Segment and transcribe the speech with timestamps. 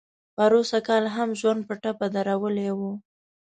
[0.35, 2.79] پروسږ کال هم ژوند په ټپه درولی و.